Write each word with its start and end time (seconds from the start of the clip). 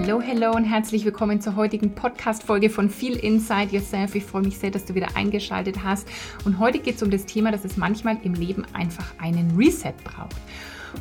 Hallo, 0.00 0.22
hallo 0.24 0.52
und 0.52 0.62
herzlich 0.62 1.04
willkommen 1.04 1.40
zur 1.40 1.56
heutigen 1.56 1.92
Podcast-Folge 1.92 2.70
von 2.70 2.88
Feel 2.88 3.16
Inside 3.16 3.74
Yourself. 3.74 4.14
Ich 4.14 4.22
freue 4.22 4.42
mich 4.42 4.56
sehr, 4.56 4.70
dass 4.70 4.84
du 4.84 4.94
wieder 4.94 5.16
eingeschaltet 5.16 5.82
hast. 5.82 6.06
Und 6.44 6.60
heute 6.60 6.78
geht 6.78 6.94
es 6.94 7.02
um 7.02 7.10
das 7.10 7.26
Thema, 7.26 7.50
dass 7.50 7.64
es 7.64 7.76
manchmal 7.76 8.16
im 8.22 8.34
Leben 8.34 8.64
einfach 8.74 9.12
einen 9.18 9.56
Reset 9.56 9.92
braucht. 10.04 10.36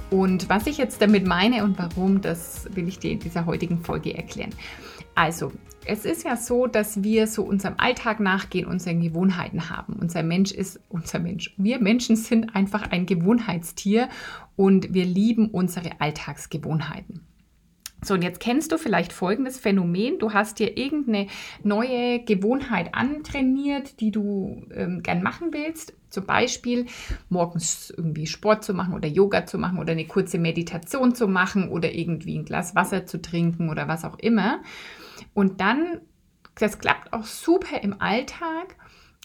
Und 0.10 0.50
was 0.50 0.66
ich 0.66 0.80
jetzt 0.80 1.00
damit 1.00 1.28
meine 1.28 1.64
und 1.64 1.78
warum, 1.78 2.22
das 2.22 2.68
will 2.74 2.88
ich 2.88 2.98
dir 2.98 3.12
in 3.12 3.20
dieser 3.20 3.46
heutigen 3.46 3.78
Folge 3.78 4.18
erklären. 4.18 4.50
Also, 5.14 5.52
es 5.86 6.04
ist 6.04 6.24
ja 6.24 6.36
so, 6.36 6.66
dass 6.66 7.04
wir 7.04 7.28
so 7.28 7.44
unserem 7.44 7.76
Alltag 7.78 8.20
nachgehen, 8.20 8.66
unseren 8.66 9.00
Gewohnheiten 9.00 9.70
haben. 9.70 9.94
Unser 9.94 10.24
Mensch 10.24 10.52
ist 10.52 10.80
unser 10.90 11.20
Mensch. 11.20 11.54
Wir 11.58 11.80
Menschen 11.80 12.16
sind 12.16 12.56
einfach 12.56 12.90
ein 12.90 13.06
Gewohnheitstier 13.06 14.10
und 14.56 14.92
wir 14.92 15.06
lieben 15.06 15.50
unsere 15.50 16.02
Alltagsgewohnheiten. 16.02 17.22
So, 18.04 18.14
und 18.14 18.24
jetzt 18.24 18.40
kennst 18.40 18.72
du 18.72 18.78
vielleicht 18.78 19.12
folgendes 19.12 19.60
Phänomen. 19.60 20.20
Du 20.20 20.32
hast 20.32 20.60
dir 20.60 20.78
irgendeine 20.78 21.28
neue 21.64 22.20
Gewohnheit 22.24 22.94
antrainiert, 22.94 24.00
die 24.00 24.12
du 24.12 24.68
ähm, 24.74 25.02
gern 25.02 25.24
machen 25.24 25.48
willst. 25.52 25.94
Zum 26.10 26.26
Beispiel 26.26 26.86
morgens 27.30 27.90
irgendwie 27.90 28.28
Sport 28.28 28.64
zu 28.64 28.74
machen 28.74 28.94
oder 28.94 29.08
Yoga 29.08 29.46
zu 29.46 29.58
machen 29.58 29.80
oder 29.80 29.94
eine 29.94 30.06
kurze 30.06 30.38
Meditation 30.38 31.16
zu 31.16 31.28
machen 31.28 31.70
oder 31.70 31.94
irgendwie 31.94 32.38
ein 32.38 32.46
Glas 32.46 32.76
Wasser 32.76 33.06
zu 33.06 33.22
trinken 33.22 33.70
oder 33.70 33.88
was 33.88 34.06
auch 34.06 34.20
immer. 34.20 34.62
Und 35.34 35.60
dann, 35.60 36.02
das 36.56 36.80
klappt 36.80 37.14
auch 37.14 37.26
super 37.26 37.82
im 37.82 38.00
Alltag. 38.00 38.76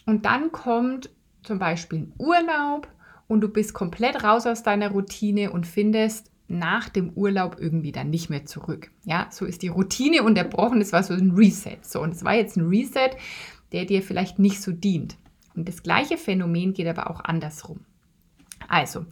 Und 0.06 0.24
dann 0.24 0.50
kommt 0.50 1.10
zum 1.42 1.58
Beispiel 1.58 2.00
ein 2.00 2.12
Urlaub 2.18 2.88
und 3.28 3.42
du 3.42 3.48
bist 3.48 3.74
komplett 3.74 4.24
raus 4.24 4.46
aus 4.46 4.62
deiner 4.62 4.90
Routine 4.90 5.52
und 5.52 5.66
findest 5.66 6.31
nach 6.52 6.88
dem 6.88 7.10
Urlaub 7.10 7.56
irgendwie 7.58 7.92
dann 7.92 8.10
nicht 8.10 8.30
mehr 8.30 8.46
zurück. 8.46 8.90
Ja, 9.04 9.28
so 9.30 9.44
ist 9.44 9.62
die 9.62 9.68
Routine 9.68 10.22
unterbrochen. 10.22 10.78
Das 10.78 10.92
war 10.92 11.02
so 11.02 11.14
ein 11.14 11.32
Reset. 11.32 11.78
So, 11.82 12.00
und 12.00 12.14
es 12.14 12.24
war 12.24 12.34
jetzt 12.34 12.56
ein 12.56 12.68
Reset, 12.68 13.10
der 13.72 13.84
dir 13.84 14.02
vielleicht 14.02 14.38
nicht 14.38 14.60
so 14.60 14.72
dient. 14.72 15.16
Und 15.54 15.68
das 15.68 15.82
gleiche 15.82 16.16
Phänomen 16.16 16.74
geht 16.74 16.86
aber 16.86 17.10
auch 17.10 17.20
andersrum. 17.24 17.80
Also, 18.72 19.04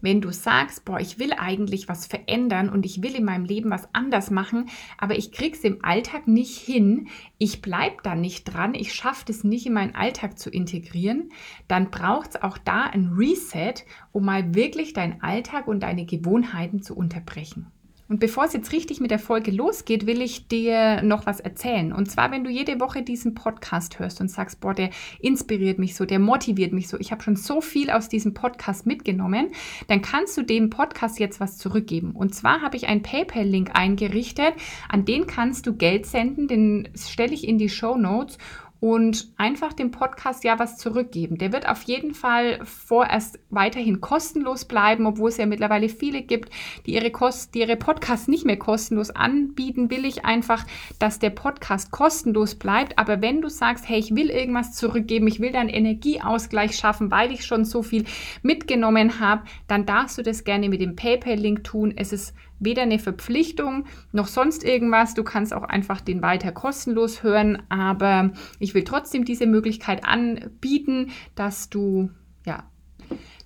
wenn 0.00 0.20
du 0.20 0.30
sagst, 0.30 0.84
boah, 0.84 1.00
ich 1.00 1.18
will 1.18 1.32
eigentlich 1.32 1.88
was 1.88 2.06
verändern 2.06 2.68
und 2.68 2.86
ich 2.86 3.02
will 3.02 3.16
in 3.16 3.24
meinem 3.24 3.44
Leben 3.44 3.68
was 3.68 3.92
anders 3.92 4.30
machen, 4.30 4.68
aber 4.96 5.18
ich 5.18 5.32
krieg's 5.32 5.64
im 5.64 5.84
Alltag 5.84 6.28
nicht 6.28 6.56
hin, 6.56 7.08
ich 7.36 7.60
bleib 7.60 8.04
da 8.04 8.14
nicht 8.14 8.44
dran, 8.44 8.76
ich 8.76 8.94
schaffe 8.94 9.24
es 9.28 9.42
nicht 9.42 9.66
in 9.66 9.72
meinen 9.72 9.96
Alltag 9.96 10.38
zu 10.38 10.50
integrieren, 10.50 11.30
dann 11.66 11.90
braucht 11.90 12.30
es 12.30 12.42
auch 12.44 12.58
da 12.58 12.84
ein 12.84 13.08
Reset, 13.12 13.74
um 14.12 14.24
mal 14.24 14.54
wirklich 14.54 14.92
deinen 14.92 15.20
Alltag 15.20 15.66
und 15.66 15.82
deine 15.82 16.06
Gewohnheiten 16.06 16.80
zu 16.80 16.96
unterbrechen. 16.96 17.72
Und 18.08 18.20
bevor 18.20 18.44
es 18.44 18.54
jetzt 18.54 18.72
richtig 18.72 19.00
mit 19.00 19.10
der 19.10 19.18
Folge 19.18 19.50
losgeht, 19.50 20.06
will 20.06 20.22
ich 20.22 20.48
dir 20.48 21.02
noch 21.02 21.26
was 21.26 21.40
erzählen. 21.40 21.92
Und 21.92 22.10
zwar, 22.10 22.30
wenn 22.30 22.42
du 22.42 22.50
jede 22.50 22.80
Woche 22.80 23.02
diesen 23.02 23.34
Podcast 23.34 23.98
hörst 23.98 24.22
und 24.22 24.30
sagst, 24.30 24.60
boah, 24.60 24.72
der 24.72 24.88
inspiriert 25.20 25.78
mich 25.78 25.94
so, 25.94 26.06
der 26.06 26.18
motiviert 26.18 26.72
mich 26.72 26.88
so, 26.88 26.98
ich 26.98 27.12
habe 27.12 27.22
schon 27.22 27.36
so 27.36 27.60
viel 27.60 27.90
aus 27.90 28.08
diesem 28.08 28.32
Podcast 28.32 28.86
mitgenommen, 28.86 29.50
dann 29.88 30.00
kannst 30.00 30.38
du 30.38 30.42
dem 30.42 30.70
Podcast 30.70 31.18
jetzt 31.18 31.38
was 31.38 31.58
zurückgeben. 31.58 32.12
Und 32.12 32.34
zwar 32.34 32.62
habe 32.62 32.78
ich 32.78 32.88
einen 32.88 33.02
PayPal-Link 33.02 33.72
eingerichtet, 33.74 34.54
an 34.88 35.04
den 35.04 35.26
kannst 35.26 35.66
du 35.66 35.74
Geld 35.74 36.06
senden, 36.06 36.48
den 36.48 36.88
stelle 36.96 37.34
ich 37.34 37.46
in 37.46 37.58
die 37.58 37.68
Show 37.68 37.98
Notes 37.98 38.38
und 38.80 39.28
einfach 39.36 39.72
dem 39.72 39.90
Podcast 39.90 40.44
ja 40.44 40.58
was 40.58 40.76
zurückgeben. 40.76 41.38
Der 41.38 41.52
wird 41.52 41.68
auf 41.68 41.82
jeden 41.82 42.14
Fall 42.14 42.60
vorerst 42.64 43.40
weiterhin 43.50 44.00
kostenlos 44.00 44.66
bleiben, 44.66 45.06
obwohl 45.06 45.30
es 45.30 45.36
ja 45.36 45.46
mittlerweile 45.46 45.88
viele 45.88 46.22
gibt, 46.22 46.50
die 46.86 46.94
ihre, 46.94 47.10
Kost, 47.10 47.54
die 47.54 47.60
ihre 47.60 47.76
Podcasts 47.76 48.28
nicht 48.28 48.44
mehr 48.44 48.58
kostenlos 48.58 49.10
anbieten, 49.10 49.90
will 49.90 50.04
ich 50.04 50.24
einfach, 50.24 50.64
dass 50.98 51.18
der 51.18 51.30
Podcast 51.30 51.90
kostenlos 51.90 52.54
bleibt. 52.54 52.98
Aber 52.98 53.20
wenn 53.20 53.40
du 53.40 53.48
sagst, 53.48 53.88
hey, 53.88 53.98
ich 53.98 54.14
will 54.14 54.30
irgendwas 54.30 54.74
zurückgeben, 54.74 55.26
ich 55.26 55.40
will 55.40 55.52
da 55.52 55.60
einen 55.60 55.68
Energieausgleich 55.68 56.76
schaffen, 56.76 57.10
weil 57.10 57.32
ich 57.32 57.44
schon 57.44 57.64
so 57.64 57.82
viel 57.82 58.04
mitgenommen 58.42 59.18
habe, 59.18 59.42
dann 59.66 59.86
darfst 59.86 60.18
du 60.18 60.22
das 60.22 60.44
gerne 60.44 60.68
mit 60.68 60.80
dem 60.80 60.94
PayPal-Link 60.94 61.64
tun. 61.64 61.94
Es 61.96 62.12
ist 62.12 62.34
weder 62.60 62.82
eine 62.82 62.98
Verpflichtung 62.98 63.84
noch 64.12 64.26
sonst 64.26 64.64
irgendwas. 64.64 65.14
Du 65.14 65.24
kannst 65.24 65.54
auch 65.54 65.64
einfach 65.64 66.00
den 66.00 66.22
weiter 66.22 66.52
kostenlos 66.52 67.22
hören, 67.22 67.62
aber 67.68 68.32
ich 68.58 68.74
will 68.74 68.84
trotzdem 68.84 69.24
diese 69.24 69.46
Möglichkeit 69.46 70.04
anbieten, 70.04 71.10
dass 71.34 71.70
du 71.70 72.10
ja 72.44 72.64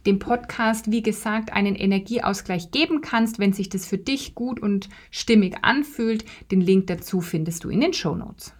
dem 0.06 0.18
Podcast, 0.18 0.90
wie 0.90 1.02
gesagt, 1.02 1.52
einen 1.52 1.76
Energieausgleich 1.76 2.70
geben 2.70 3.00
kannst, 3.02 3.38
wenn 3.38 3.52
sich 3.52 3.68
das 3.68 3.86
für 3.86 3.98
dich 3.98 4.34
gut 4.34 4.60
und 4.60 4.88
stimmig 5.10 5.56
anfühlt. 5.62 6.24
Den 6.50 6.60
Link 6.60 6.88
dazu 6.88 7.20
findest 7.20 7.64
du 7.64 7.68
in 7.68 7.80
den 7.80 7.92
Show 7.92 8.16
Notes. 8.16 8.54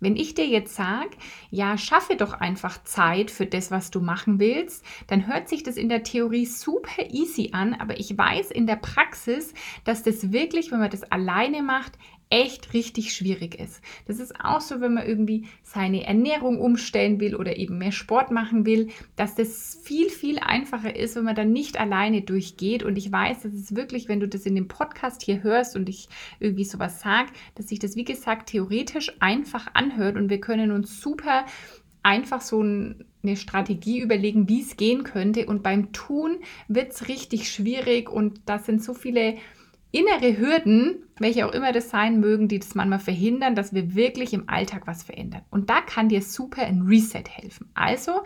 Wenn 0.00 0.16
ich 0.16 0.34
dir 0.34 0.46
jetzt 0.46 0.74
sage, 0.74 1.10
ja, 1.50 1.76
schaffe 1.76 2.16
doch 2.16 2.32
einfach 2.32 2.82
Zeit 2.84 3.30
für 3.30 3.46
das, 3.46 3.70
was 3.70 3.90
du 3.90 4.00
machen 4.00 4.38
willst, 4.38 4.84
dann 5.08 5.26
hört 5.26 5.48
sich 5.48 5.62
das 5.62 5.76
in 5.76 5.88
der 5.88 6.04
Theorie 6.04 6.46
super 6.46 7.10
easy 7.10 7.50
an, 7.52 7.74
aber 7.74 7.98
ich 7.98 8.16
weiß 8.16 8.50
in 8.50 8.66
der 8.66 8.76
Praxis, 8.76 9.54
dass 9.84 10.02
das 10.02 10.32
wirklich, 10.32 10.70
wenn 10.70 10.78
man 10.78 10.90
das 10.90 11.02
alleine 11.10 11.62
macht, 11.62 11.98
echt 12.30 12.74
richtig 12.74 13.14
schwierig 13.14 13.58
ist. 13.58 13.80
Das 14.06 14.18
ist 14.18 14.38
auch 14.40 14.60
so, 14.60 14.80
wenn 14.80 14.94
man 14.94 15.06
irgendwie 15.06 15.46
seine 15.62 16.04
Ernährung 16.04 16.60
umstellen 16.60 17.20
will 17.20 17.34
oder 17.34 17.56
eben 17.56 17.78
mehr 17.78 17.92
Sport 17.92 18.30
machen 18.30 18.66
will, 18.66 18.88
dass 19.16 19.34
das 19.34 19.78
viel, 19.82 20.10
viel 20.10 20.38
einfacher 20.38 20.94
ist, 20.94 21.16
wenn 21.16 21.24
man 21.24 21.36
dann 21.36 21.52
nicht 21.52 21.80
alleine 21.80 22.22
durchgeht. 22.22 22.82
Und 22.82 22.98
ich 22.98 23.10
weiß, 23.10 23.42
dass 23.42 23.52
es 23.54 23.74
wirklich, 23.74 24.08
wenn 24.08 24.20
du 24.20 24.28
das 24.28 24.46
in 24.46 24.54
dem 24.54 24.68
Podcast 24.68 25.22
hier 25.22 25.42
hörst 25.42 25.74
und 25.76 25.88
ich 25.88 26.08
irgendwie 26.38 26.64
sowas 26.64 27.00
sage, 27.00 27.30
dass 27.54 27.68
sich 27.68 27.78
das, 27.78 27.96
wie 27.96 28.04
gesagt, 28.04 28.50
theoretisch 28.50 29.12
einfach 29.20 29.68
anhört 29.74 30.16
und 30.16 30.28
wir 30.28 30.40
können 30.40 30.70
uns 30.70 31.00
super 31.00 31.46
einfach 32.02 32.40
so 32.40 32.60
eine 32.60 33.36
Strategie 33.36 34.00
überlegen, 34.00 34.48
wie 34.48 34.62
es 34.62 34.76
gehen 34.76 35.04
könnte. 35.04 35.46
Und 35.46 35.62
beim 35.62 35.92
Tun 35.92 36.38
wird 36.68 36.92
es 36.92 37.08
richtig 37.08 37.50
schwierig 37.50 38.10
und 38.10 38.40
das 38.46 38.66
sind 38.66 38.82
so 38.82 38.94
viele 38.94 39.36
innere 39.90 40.36
Hürden, 40.38 41.04
welche 41.18 41.46
auch 41.46 41.52
immer 41.52 41.72
das 41.72 41.90
sein 41.90 42.20
mögen, 42.20 42.48
die 42.48 42.58
das 42.58 42.74
manchmal 42.74 43.00
verhindern, 43.00 43.54
dass 43.54 43.72
wir 43.72 43.94
wirklich 43.94 44.32
im 44.32 44.48
Alltag 44.48 44.86
was 44.86 45.02
verändern. 45.02 45.42
Und 45.50 45.70
da 45.70 45.80
kann 45.80 46.08
dir 46.08 46.22
super 46.22 46.62
ein 46.62 46.82
Reset 46.82 47.24
helfen. 47.28 47.70
Also 47.74 48.22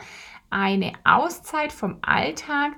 eine 0.51 0.93
Auszeit 1.05 1.73
vom 1.73 1.99
Alltag, 2.03 2.73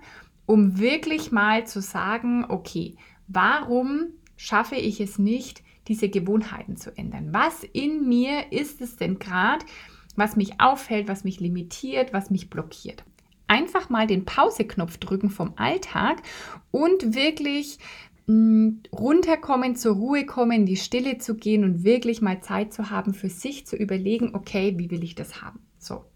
um 0.46 0.78
wirklich 0.78 1.32
mal 1.32 1.66
zu 1.66 1.80
sagen, 1.80 2.44
okay, 2.48 2.96
warum 3.26 4.08
schaffe 4.36 4.76
ich 4.76 5.00
es 5.00 5.18
nicht, 5.18 5.62
diese 5.88 6.08
Gewohnheiten 6.08 6.76
zu 6.76 6.96
ändern? 6.96 7.28
Was 7.32 7.64
in 7.64 8.08
mir 8.08 8.52
ist 8.52 8.80
es 8.80 8.96
denn 8.96 9.18
gerade, 9.18 9.64
was 10.16 10.36
mich 10.36 10.60
aufhält, 10.60 11.08
was 11.08 11.24
mich 11.24 11.40
limitiert, 11.40 12.12
was 12.12 12.30
mich 12.30 12.50
blockiert? 12.50 13.04
Einfach 13.46 13.90
mal 13.90 14.06
den 14.06 14.24
Pause-Knopf 14.24 14.98
drücken 14.98 15.30
vom 15.30 15.54
Alltag 15.56 16.22
und 16.70 17.14
wirklich 17.14 17.78
runterkommen, 18.26 19.76
zur 19.76 19.96
Ruhe 19.96 20.24
kommen, 20.24 20.60
in 20.60 20.66
die 20.66 20.76
Stille 20.76 21.18
zu 21.18 21.34
gehen 21.34 21.64
und 21.64 21.84
wirklich 21.84 22.22
mal 22.22 22.40
Zeit 22.40 22.72
zu 22.72 22.90
haben, 22.90 23.12
für 23.12 23.28
sich 23.28 23.66
zu 23.66 23.76
überlegen, 23.76 24.34
okay, 24.34 24.74
wie 24.78 24.90
will 24.90 25.04
ich 25.04 25.14
das 25.14 25.42
haben? 25.42 25.60
So. 25.84 26.06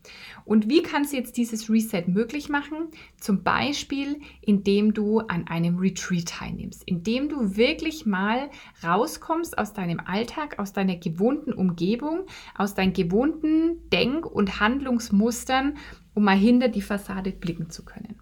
Und 0.47 0.71
wie 0.71 0.81
kannst 0.81 1.13
du 1.13 1.19
jetzt 1.19 1.37
dieses 1.37 1.69
Reset 1.69 2.05
möglich 2.07 2.49
machen? 2.49 2.89
Zum 3.21 3.43
Beispiel, 3.43 4.21
indem 4.41 4.95
du 4.95 5.19
an 5.19 5.47
einem 5.47 5.77
Retreat 5.77 6.27
teilnimmst, 6.27 6.83
indem 6.87 7.29
du 7.29 7.57
wirklich 7.59 8.07
mal 8.07 8.49
rauskommst 8.83 9.59
aus 9.59 9.75
deinem 9.75 10.01
Alltag, 10.01 10.59
aus 10.59 10.73
deiner 10.73 10.97
gewohnten 10.97 11.53
Umgebung, 11.53 12.21
aus 12.57 12.75
deinen 12.75 12.95
gewohnten 12.95 13.91
Denk- 13.91 14.25
und 14.25 14.59
Handlungsmustern, 14.59 15.77
um 16.15 16.25
mal 16.25 16.39
hinter 16.39 16.69
die 16.69 16.81
Fassade 16.81 17.31
blicken 17.31 17.69
zu 17.69 17.85
können. 17.85 18.18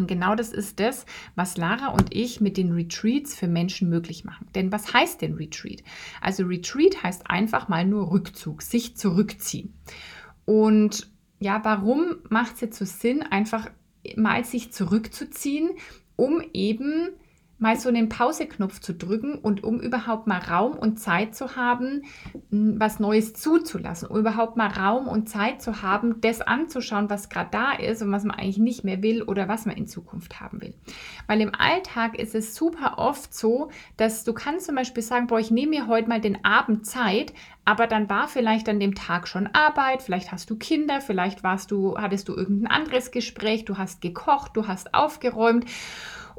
Und 0.00 0.06
genau 0.06 0.34
das 0.34 0.50
ist 0.50 0.80
das, 0.80 1.04
was 1.34 1.58
Lara 1.58 1.88
und 1.88 2.14
ich 2.14 2.40
mit 2.40 2.56
den 2.56 2.72
Retreats 2.72 3.34
für 3.34 3.48
Menschen 3.48 3.90
möglich 3.90 4.24
machen. 4.24 4.48
Denn 4.54 4.72
was 4.72 4.94
heißt 4.94 5.20
denn 5.20 5.34
Retreat? 5.34 5.82
Also 6.22 6.44
Retreat 6.44 7.02
heißt 7.02 7.30
einfach 7.30 7.68
mal 7.68 7.84
nur 7.84 8.10
Rückzug, 8.10 8.62
sich 8.62 8.96
zurückziehen. 8.96 9.74
Und 10.46 11.10
ja, 11.38 11.60
warum 11.64 12.16
macht 12.30 12.54
es 12.54 12.60
jetzt 12.62 12.78
so 12.78 12.86
Sinn, 12.86 13.22
einfach 13.22 13.70
mal 14.16 14.44
sich 14.44 14.72
zurückzuziehen, 14.72 15.70
um 16.16 16.42
eben 16.54 17.10
mal 17.60 17.78
so 17.78 17.90
einen 17.90 18.08
Pauseknopf 18.08 18.80
zu 18.80 18.94
drücken 18.94 19.34
und 19.34 19.62
um 19.62 19.80
überhaupt 19.80 20.26
mal 20.26 20.38
Raum 20.38 20.72
und 20.72 20.98
Zeit 20.98 21.34
zu 21.34 21.56
haben, 21.56 22.02
was 22.50 23.00
Neues 23.00 23.34
zuzulassen, 23.34 24.08
um 24.08 24.18
überhaupt 24.18 24.56
mal 24.56 24.68
Raum 24.68 25.06
und 25.06 25.28
Zeit 25.28 25.60
zu 25.60 25.82
haben, 25.82 26.22
das 26.22 26.40
anzuschauen, 26.40 27.10
was 27.10 27.28
gerade 27.28 27.50
da 27.52 27.72
ist 27.72 28.00
und 28.02 28.10
was 28.12 28.24
man 28.24 28.36
eigentlich 28.36 28.58
nicht 28.58 28.82
mehr 28.82 29.02
will 29.02 29.22
oder 29.22 29.46
was 29.46 29.66
man 29.66 29.76
in 29.76 29.86
Zukunft 29.86 30.40
haben 30.40 30.62
will. 30.62 30.74
Weil 31.26 31.42
im 31.42 31.54
Alltag 31.54 32.18
ist 32.18 32.34
es 32.34 32.54
super 32.54 32.94
oft 32.96 33.34
so, 33.34 33.70
dass 33.98 34.24
du 34.24 34.32
kannst 34.32 34.66
zum 34.66 34.74
Beispiel 34.74 35.02
sagen, 35.02 35.26
boah, 35.26 35.38
ich 35.38 35.50
nehme 35.50 35.70
mir 35.70 35.86
heute 35.86 36.08
mal 36.08 36.20
den 36.20 36.42
Abend 36.44 36.86
Zeit, 36.86 37.34
aber 37.66 37.86
dann 37.86 38.08
war 38.08 38.26
vielleicht 38.26 38.70
an 38.70 38.80
dem 38.80 38.94
Tag 38.94 39.28
schon 39.28 39.48
Arbeit, 39.52 40.02
vielleicht 40.02 40.32
hast 40.32 40.48
du 40.48 40.56
Kinder, 40.56 41.02
vielleicht 41.02 41.44
warst 41.44 41.70
du, 41.70 41.98
hattest 41.98 42.28
du 42.28 42.34
irgendein 42.34 42.72
anderes 42.72 43.10
Gespräch, 43.10 43.66
du 43.66 43.76
hast 43.76 44.00
gekocht, 44.00 44.56
du 44.56 44.66
hast 44.66 44.94
aufgeräumt 44.94 45.66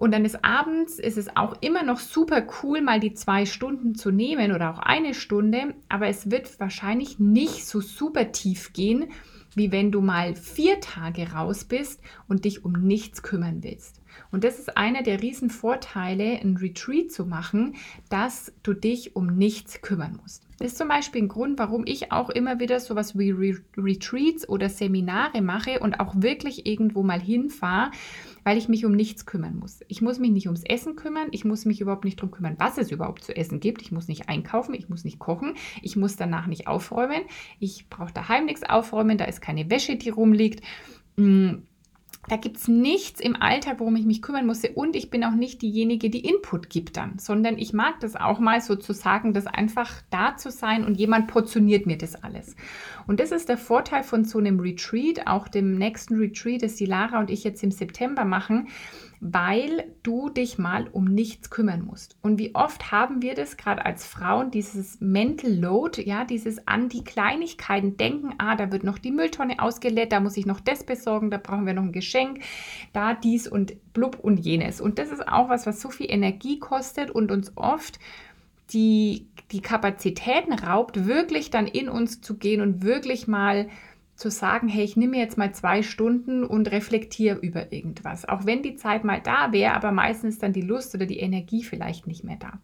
und 0.02 0.10
dann 0.10 0.26
ist 0.26 0.44
abends, 0.44 0.98
ist 0.98 1.20
es 1.20 1.36
auch 1.38 1.62
immer 1.62 1.84
noch 1.84 2.00
super 2.00 2.44
cool, 2.64 2.82
mal 2.82 3.00
die 3.00 3.14
zwei 3.14 3.46
Stunden 3.46 3.94
zu 3.94 4.10
nehmen 4.10 4.52
oder 4.52 4.74
auch 4.74 4.80
eine 4.80 5.14
Stunde, 5.14 5.76
aber 5.90 6.08
es 6.08 6.32
wird 6.32 6.60
wahrscheinlich 6.60 7.20
nicht 7.20 7.68
so 7.68 7.82
super 7.82 8.32
tief 8.32 8.74
gehen, 8.74 9.12
wie 9.54 9.72
wenn 9.72 9.92
du 9.92 10.02
mal 10.02 10.34
vier 10.34 10.80
Tage 10.80 11.34
raus 11.34 11.66
bist 11.66 12.02
und 12.28 12.46
dich 12.46 12.66
um 12.66 12.72
nichts 12.72 13.22
kümmern 13.22 13.62
willst. 13.62 14.02
Und 14.32 14.44
das 14.44 14.58
ist 14.58 14.76
einer 14.76 15.04
der 15.04 15.22
riesen 15.22 15.52
Vorteile, 15.52 16.40
ein 16.42 16.58
Retreat 16.58 17.12
zu 17.12 17.28
machen, 17.28 17.76
dass 18.10 18.52
du 18.64 18.74
dich 18.74 19.16
um 19.16 19.28
nichts 19.28 19.82
kümmern 19.84 20.18
musst. 20.20 20.48
Das 20.58 20.74
ist 20.74 20.78
zum 20.78 20.88
Beispiel 20.88 21.24
ein 21.24 21.28
Grund, 21.28 21.60
warum 21.60 21.84
ich 21.86 22.12
auch 22.12 22.30
immer 22.30 22.60
wieder 22.60 22.80
sowas 22.80 23.18
wie 23.18 23.32
Re 23.32 23.58
Retreats 23.78 24.48
oder 24.48 24.70
Seminare 24.70 25.42
mache 25.42 25.80
und 25.80 26.00
auch 26.00 26.14
wirklich 26.18 26.66
irgendwo 26.66 27.04
mal 27.04 27.20
hinfahre, 27.20 27.92
weil 28.44 28.58
ich 28.58 28.70
mich 28.70 28.86
um 28.86 28.94
nichts 28.94 29.26
kümmern 29.26 29.58
muss. 29.58 29.82
Ich 29.88 30.02
muss 30.02 30.20
mich 30.20 30.32
nicht 30.32 30.48
ums 30.48 30.64
Essen 30.64 30.96
kümmern, 30.96 31.28
ich 31.32 31.46
muss 31.46 31.66
mich 31.66 31.82
überhaupt 31.82 32.06
nicht 32.06 32.20
darum 32.20 32.32
kümmern, 32.32 32.56
was 32.58 32.78
es 32.78 32.92
überhaupt 32.92 33.24
zu 33.24 33.36
essen 33.36 33.60
gibt. 33.60 33.82
Ich 33.82 33.92
muss 33.92 34.08
nicht 34.08 34.30
einkaufen, 34.30 34.74
ich 34.74 34.90
muss 34.90 35.04
nicht 35.04 35.20
kochen, 35.20 35.56
ich 35.82 35.96
muss 35.96 36.16
danach 36.16 36.48
nicht 36.48 36.68
aufräumen, 36.68 37.22
ich 37.60 37.90
brauche 37.90 38.14
daheim 38.14 38.46
nichts 38.46 38.64
aufräumen, 38.64 39.18
da 39.18 39.26
ist 39.26 39.42
keine 39.42 39.70
Wäsche, 39.70 39.96
die 39.96 40.10
rumliegt. 40.10 40.64
Mm, 41.18 41.56
da 42.28 42.38
gibt 42.38 42.58
es 42.58 42.68
nichts 42.68 43.20
im 43.20 43.36
Alltag, 43.36 43.80
worum 43.80 43.96
ich 43.96 44.06
mich 44.06 44.22
kümmern 44.22 44.46
musste. 44.46 44.72
Und 44.72 44.96
ich 44.96 45.10
bin 45.10 45.24
auch 45.24 45.34
nicht 45.34 45.62
diejenige, 45.62 46.10
die 46.10 46.26
Input 46.26 46.70
gibt 46.70 46.98
dann, 46.98 47.18
sondern 47.18 47.58
ich 47.58 47.74
mag 47.74 48.00
das 48.00 48.16
auch 48.16 48.40
mal 48.40 48.62
sozusagen, 48.62 49.34
das 49.34 49.48
einfach 49.48 50.02
da 50.12 50.38
zu 50.38 50.52
sein 50.52 50.86
und 50.86 50.96
jemand 50.96 51.28
portioniert 51.28 51.88
mir 51.88 51.98
das 51.98 52.24
alles. 52.24 52.56
Und 53.08 53.20
das 53.20 53.32
ist 53.32 53.50
der 53.50 53.58
Vorteil 53.58 54.04
von 54.04 54.24
so 54.24 54.38
einem 54.38 54.60
Retreat, 54.60 55.28
auch 55.28 55.48
dem 55.48 55.78
nächsten 55.78 56.18
Retreat, 56.18 56.62
das 56.62 56.76
die 56.76 56.86
Lara 56.86 57.20
und 57.20 57.32
ich 57.32 57.44
jetzt 57.44 57.64
im 57.64 57.72
September 57.72 58.24
machen 58.24 58.68
weil 59.24 59.86
du 60.02 60.30
dich 60.30 60.58
mal 60.58 60.88
um 60.92 61.06
nichts 61.06 61.52
kümmern 61.52 61.86
musst. 61.86 62.18
Und 62.24 62.40
wie 62.40 62.56
oft 62.56 62.92
haben 62.92 63.22
wir 63.22 63.36
das 63.36 63.56
gerade 63.56 63.86
als 63.86 64.04
Frauen, 64.04 64.50
dieses 64.50 65.00
Mental 65.00 65.54
Load, 65.54 66.02
ja, 66.02 66.26
dieses 66.26 66.68
an 66.68 66.90
die 66.90 67.04
Kleinigkeiten 67.04 67.98
denken, 67.98 68.34
ah, 68.40 68.56
da 68.56 68.72
wird 68.72 68.84
noch 68.84 68.98
die 68.98 69.12
Mülltonne 69.12 69.62
ausgeleert, 69.62 70.12
da 70.12 70.20
muss 70.20 70.38
ich 70.38 70.48
noch 70.48 70.60
das 70.60 70.84
besorgen, 70.84 71.30
da 71.30 71.38
brauchen 71.38 71.68
wir 71.68 71.76
noch 71.76 71.84
ein 71.84 71.92
Geschenk, 71.92 72.40
da 72.94 73.14
dies 73.14 73.48
und 73.48 73.94
blub 73.94 74.18
und 74.20 74.40
jenes. 74.40 74.82
Und 74.82 74.98
das 74.98 75.12
ist 75.12 75.28
auch 75.28 75.50
was, 75.50 75.68
was 75.68 75.80
so 75.82 75.92
viel 75.92 76.12
Energie 76.12 76.58
kostet 76.58 77.12
und 77.12 77.32
uns 77.32 77.56
oft 77.56 78.00
die, 78.74 79.28
die 79.52 79.62
Kapazitäten 79.62 80.54
raubt, 80.54 81.06
wirklich 81.06 81.52
dann 81.52 81.68
in 81.68 81.90
uns 81.90 82.22
zu 82.22 82.38
gehen 82.38 82.62
und 82.62 82.82
wirklich 82.82 83.28
mal 83.28 83.70
zu 84.22 84.30
sagen, 84.30 84.68
hey, 84.68 84.84
ich 84.84 84.96
nehme 84.96 85.18
jetzt 85.18 85.38
mal 85.38 85.52
zwei 85.52 85.82
Stunden 85.82 86.44
und 86.44 86.72
reflektiere 86.72 87.40
über 87.40 87.74
irgendwas. 87.74 88.30
Auch 88.30 88.46
wenn 88.46 88.62
die 88.62 88.76
Zeit 88.76 89.04
mal 89.04 89.20
da 89.20 89.52
wäre, 89.52 89.74
aber 89.74 89.92
meistens 89.92 90.38
dann 90.38 90.54
die 90.54 90.62
Lust 90.62 90.94
oder 90.94 91.08
die 91.08 91.20
Energie 91.20 91.64
vielleicht 91.64 92.06
nicht 92.06 92.24
mehr 92.24 92.38
da. 92.38 92.60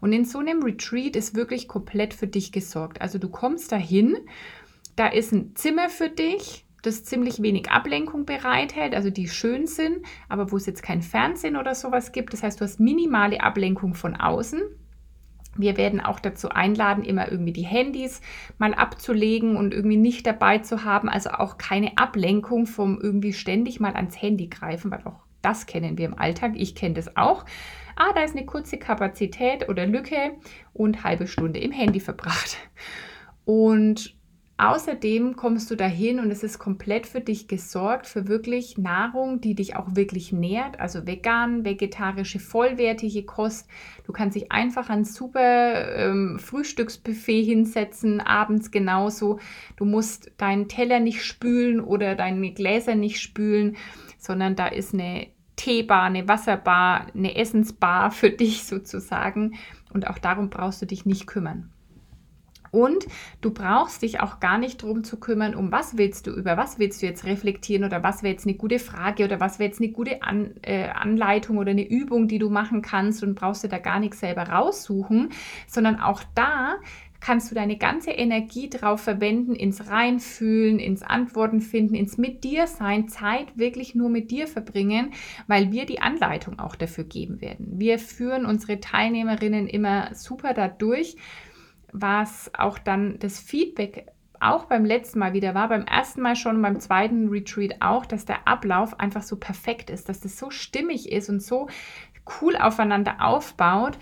Und 0.00 0.12
in 0.12 0.24
so 0.24 0.38
einem 0.38 0.62
Retreat 0.62 1.16
ist 1.16 1.34
wirklich 1.34 1.66
komplett 1.66 2.14
für 2.14 2.28
dich 2.28 2.52
gesorgt. 2.52 3.00
Also 3.00 3.18
du 3.18 3.28
kommst 3.28 3.72
dahin, 3.72 4.16
da 4.94 5.08
ist 5.08 5.32
ein 5.32 5.56
Zimmer 5.56 5.88
für 5.88 6.08
dich, 6.08 6.64
das 6.82 7.02
ziemlich 7.02 7.42
wenig 7.42 7.70
Ablenkung 7.70 8.24
bereithält, 8.24 8.94
also 8.94 9.10
die 9.10 9.28
schön 9.28 9.66
sind, 9.66 9.98
aber 10.28 10.52
wo 10.52 10.56
es 10.56 10.66
jetzt 10.66 10.82
kein 10.82 11.02
Fernsehen 11.02 11.56
oder 11.56 11.74
sowas 11.74 12.12
gibt. 12.12 12.32
Das 12.32 12.44
heißt, 12.44 12.60
du 12.60 12.64
hast 12.64 12.78
minimale 12.78 13.40
Ablenkung 13.40 13.94
von 13.94 14.14
außen. 14.14 14.62
Wir 15.60 15.76
werden 15.76 16.00
auch 16.00 16.20
dazu 16.20 16.48
einladen, 16.50 17.04
immer 17.04 17.30
irgendwie 17.30 17.52
die 17.52 17.64
Handys 17.64 18.20
mal 18.58 18.74
abzulegen 18.74 19.56
und 19.56 19.74
irgendwie 19.74 19.96
nicht 19.96 20.26
dabei 20.26 20.58
zu 20.58 20.84
haben. 20.84 21.08
Also 21.08 21.30
auch 21.30 21.58
keine 21.58 21.96
Ablenkung 21.96 22.66
vom 22.66 23.00
irgendwie 23.00 23.32
ständig 23.32 23.80
mal 23.80 23.94
ans 23.94 24.20
Handy 24.20 24.48
greifen, 24.48 24.90
weil 24.90 25.02
auch 25.04 25.20
das 25.42 25.66
kennen 25.66 25.98
wir 25.98 26.06
im 26.06 26.18
Alltag. 26.18 26.52
Ich 26.56 26.74
kenne 26.74 26.94
das 26.94 27.16
auch. 27.16 27.44
Ah, 27.96 28.12
da 28.14 28.22
ist 28.22 28.36
eine 28.36 28.46
kurze 28.46 28.78
Kapazität 28.78 29.68
oder 29.68 29.86
Lücke 29.86 30.32
und 30.72 31.04
halbe 31.04 31.26
Stunde 31.26 31.60
im 31.60 31.72
Handy 31.72 32.00
verbracht. 32.00 32.56
Und 33.44 34.14
Außerdem 34.62 35.36
kommst 35.36 35.70
du 35.70 35.74
dahin 35.74 36.20
und 36.20 36.30
es 36.30 36.42
ist 36.42 36.58
komplett 36.58 37.06
für 37.06 37.22
dich 37.22 37.48
gesorgt, 37.48 38.06
für 38.06 38.28
wirklich 38.28 38.76
Nahrung, 38.76 39.40
die 39.40 39.54
dich 39.54 39.74
auch 39.74 39.96
wirklich 39.96 40.32
nährt, 40.32 40.78
also 40.78 41.06
vegan, 41.06 41.64
vegetarische, 41.64 42.40
vollwertige 42.40 43.22
Kost. 43.22 43.70
Du 44.04 44.12
kannst 44.12 44.36
dich 44.36 44.52
einfach 44.52 44.90
ein 44.90 45.06
super 45.06 45.96
ähm, 45.96 46.38
Frühstücksbuffet 46.38 47.42
hinsetzen, 47.42 48.20
abends 48.20 48.70
genauso. 48.70 49.40
Du 49.76 49.86
musst 49.86 50.30
deinen 50.36 50.68
Teller 50.68 51.00
nicht 51.00 51.24
spülen 51.24 51.80
oder 51.80 52.14
deine 52.14 52.52
Gläser 52.52 52.96
nicht 52.96 53.18
spülen, 53.18 53.78
sondern 54.18 54.56
da 54.56 54.66
ist 54.66 54.92
eine 54.92 55.28
Teebar, 55.56 56.02
eine 56.02 56.28
Wasserbar, 56.28 57.06
eine 57.14 57.34
Essensbar 57.34 58.10
für 58.10 58.28
dich 58.30 58.64
sozusagen. 58.64 59.54
Und 59.94 60.06
auch 60.06 60.18
darum 60.18 60.50
brauchst 60.50 60.82
du 60.82 60.86
dich 60.86 61.06
nicht 61.06 61.26
kümmern. 61.26 61.72
Und 62.70 63.06
du 63.40 63.50
brauchst 63.52 64.02
dich 64.02 64.20
auch 64.20 64.40
gar 64.40 64.58
nicht 64.58 64.82
darum 64.82 65.02
zu 65.02 65.18
kümmern, 65.18 65.54
um 65.54 65.72
was 65.72 65.96
willst 65.96 66.26
du, 66.26 66.32
über 66.32 66.56
was 66.56 66.78
willst 66.78 67.02
du 67.02 67.06
jetzt 67.06 67.24
reflektieren 67.24 67.84
oder 67.84 68.02
was 68.02 68.22
wäre 68.22 68.32
jetzt 68.32 68.46
eine 68.46 68.56
gute 68.56 68.78
Frage 68.78 69.24
oder 69.24 69.40
was 69.40 69.58
wäre 69.58 69.68
jetzt 69.68 69.80
eine 69.80 69.90
gute 69.90 70.22
An 70.22 70.54
äh, 70.62 70.88
Anleitung 70.88 71.58
oder 71.58 71.72
eine 71.72 71.88
Übung, 71.88 72.28
die 72.28 72.38
du 72.38 72.50
machen 72.50 72.82
kannst 72.82 73.22
und 73.22 73.34
brauchst 73.34 73.64
du 73.64 73.68
da 73.68 73.78
gar 73.78 73.98
nichts 73.98 74.20
selber 74.20 74.42
raussuchen, 74.42 75.30
sondern 75.66 75.98
auch 76.00 76.22
da 76.34 76.76
kannst 77.20 77.50
du 77.50 77.54
deine 77.54 77.76
ganze 77.76 78.10
Energie 78.10 78.68
drauf 78.70 79.02
verwenden, 79.02 79.54
ins 79.54 79.88
Reinfühlen, 79.88 80.78
ins 80.78 81.02
Antworten 81.02 81.60
finden, 81.60 81.94
ins 81.94 82.18
Mit 82.18 82.44
dir 82.44 82.66
sein, 82.66 83.08
Zeit 83.08 83.56
wirklich 83.56 83.94
nur 83.94 84.08
mit 84.08 84.30
dir 84.30 84.46
verbringen, 84.46 85.12
weil 85.46 85.70
wir 85.70 85.86
die 85.86 86.00
Anleitung 86.00 86.58
auch 86.58 86.76
dafür 86.76 87.04
geben 87.04 87.40
werden. 87.40 87.78
Wir 87.78 87.98
führen 87.98 88.46
unsere 88.46 88.80
Teilnehmerinnen 88.80 89.66
immer 89.66 90.14
super 90.14 90.54
dadurch 90.54 91.16
was 91.92 92.50
auch 92.54 92.78
dann 92.78 93.18
das 93.18 93.38
Feedback 93.38 94.06
auch 94.40 94.64
beim 94.64 94.84
letzten 94.84 95.18
Mal 95.18 95.34
wieder 95.34 95.54
war, 95.54 95.68
beim 95.68 95.84
ersten 95.84 96.22
Mal 96.22 96.34
schon, 96.34 96.62
beim 96.62 96.80
zweiten 96.80 97.28
Retreat 97.28 97.76
auch, 97.80 98.06
dass 98.06 98.24
der 98.24 98.48
Ablauf 98.48 98.98
einfach 98.98 99.22
so 99.22 99.36
perfekt 99.36 99.90
ist, 99.90 100.08
dass 100.08 100.20
das 100.20 100.38
so 100.38 100.50
stimmig 100.50 101.12
ist 101.12 101.28
und 101.28 101.42
so 101.42 101.68
cool 102.40 102.56
aufeinander 102.56 103.16
aufbaut, 103.20 103.98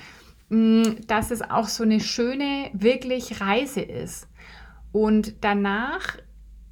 mm, 0.48 0.82
dass 1.06 1.30
es 1.32 1.42
auch 1.42 1.66
so 1.66 1.82
eine 1.82 2.00
schöne, 2.00 2.70
wirklich 2.72 3.40
Reise 3.40 3.80
ist. 3.80 4.28
Und 4.92 5.44
danach 5.44 6.18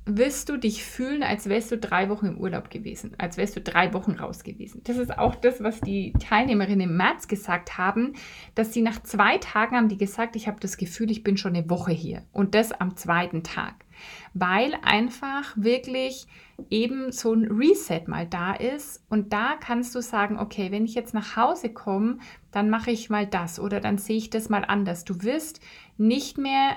wirst 0.08 0.48
du 0.48 0.56
dich 0.56 0.84
fühlen, 0.84 1.24
als 1.24 1.48
wärst 1.48 1.72
du 1.72 1.78
drei 1.78 2.08
Wochen 2.08 2.26
im 2.26 2.38
Urlaub 2.38 2.70
gewesen, 2.70 3.14
als 3.18 3.36
wärst 3.36 3.56
du 3.56 3.60
drei 3.60 3.92
Wochen 3.92 4.12
raus 4.12 4.44
gewesen. 4.44 4.80
Das 4.84 4.98
ist 4.98 5.18
auch 5.18 5.34
das, 5.34 5.60
was 5.62 5.80
die 5.80 6.12
Teilnehmerinnen 6.12 6.88
im 6.88 6.96
März 6.96 7.26
gesagt 7.26 7.76
haben, 7.76 8.12
dass 8.54 8.72
sie 8.72 8.82
nach 8.82 9.02
zwei 9.02 9.38
Tagen 9.38 9.76
haben 9.76 9.88
die 9.88 9.98
gesagt, 9.98 10.36
ich 10.36 10.46
habe 10.46 10.60
das 10.60 10.76
Gefühl, 10.76 11.10
ich 11.10 11.24
bin 11.24 11.36
schon 11.36 11.56
eine 11.56 11.68
Woche 11.68 11.90
hier 11.90 12.22
und 12.32 12.54
das 12.54 12.70
am 12.70 12.96
zweiten 12.96 13.42
Tag, 13.42 13.84
weil 14.32 14.74
einfach 14.82 15.52
wirklich 15.56 16.28
eben 16.70 17.10
so 17.10 17.34
ein 17.34 17.50
Reset 17.50 18.04
mal 18.06 18.26
da 18.26 18.54
ist 18.54 19.04
und 19.08 19.32
da 19.32 19.56
kannst 19.58 19.92
du 19.96 20.00
sagen, 20.00 20.38
okay, 20.38 20.70
wenn 20.70 20.84
ich 20.84 20.94
jetzt 20.94 21.14
nach 21.14 21.36
Hause 21.36 21.70
komme, 21.70 22.18
dann 22.52 22.70
mache 22.70 22.92
ich 22.92 23.10
mal 23.10 23.26
das 23.26 23.58
oder 23.58 23.80
dann 23.80 23.98
sehe 23.98 24.18
ich 24.18 24.30
das 24.30 24.48
mal 24.48 24.64
anders. 24.64 25.04
Du 25.04 25.22
wirst 25.22 25.60
nicht 25.98 26.38
mehr 26.38 26.76